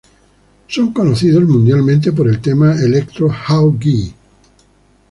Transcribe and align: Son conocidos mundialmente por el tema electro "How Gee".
Son 0.67 0.91
conocidos 0.93 1.43
mundialmente 1.43 2.11
por 2.11 2.27
el 2.27 2.41
tema 2.41 2.73
electro 2.73 3.27
"How 3.47 3.77
Gee". 3.79 4.15